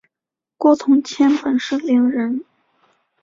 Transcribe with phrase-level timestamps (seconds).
[0.57, 2.43] 郭从谦本是伶人。